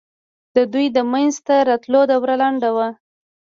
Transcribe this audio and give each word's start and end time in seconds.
د 0.55 0.57
دوی 0.73 0.85
د 0.95 0.97
منځته 1.11 1.55
راتلو 1.69 2.01
دوره 2.11 2.35
لنډه 2.41 2.69
ده. 2.77 2.87